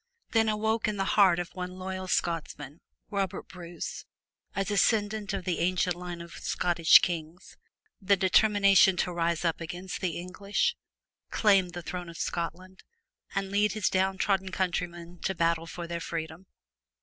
[0.31, 4.05] Then awoke in the heart of one loyal Scotsman, Robert Bruce,
[4.55, 7.55] a descendant of the ancient line of Scottish kings,
[8.01, 10.75] the determination to rise up against the English,
[11.29, 12.81] claim the throne of Scotland,
[13.35, 16.47] and lead his down trodden countrymen to battle for their freedom.